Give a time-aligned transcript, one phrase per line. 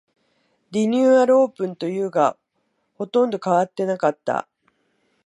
[0.71, 2.35] リニューアルオープンというが、
[2.95, 4.47] ほとんど変わってなかった